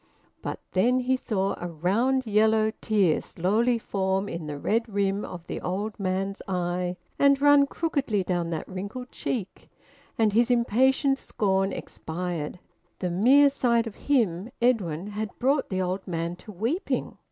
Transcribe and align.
But 0.41 0.59
then 0.71 1.01
he 1.01 1.15
saw 1.15 1.53
a 1.59 1.67
round 1.67 2.25
yellow 2.25 2.71
tear 2.81 3.21
slowly 3.21 3.77
form 3.77 4.27
in 4.27 4.47
the 4.47 4.57
red 4.57 4.89
rim 4.91 5.23
of 5.23 5.45
the 5.45 5.61
old 5.61 5.99
man's 5.99 6.41
eye 6.47 6.97
and 7.19 7.39
run 7.39 7.67
crookedly 7.67 8.23
down 8.23 8.49
that 8.49 8.67
wrinkled 8.67 9.11
cheek. 9.11 9.69
And 10.17 10.33
his 10.33 10.49
impatient 10.49 11.19
scorn 11.19 11.71
expired. 11.71 12.57
The 12.97 13.11
mere 13.11 13.51
sight 13.51 13.85
of 13.85 13.93
him, 13.93 14.49
Edwin, 14.59 15.05
had 15.05 15.37
brought 15.37 15.69
the 15.69 15.83
old 15.83 16.07
man 16.07 16.35
to 16.37 16.51
weeping! 16.51 17.17